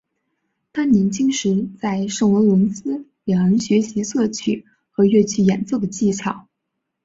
[0.73, 6.47] 他年轻时在圣罗伦兹两人学习作曲和乐器演奏的技巧。